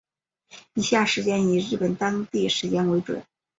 [0.73, 3.23] 以下时间以日本当地时间为准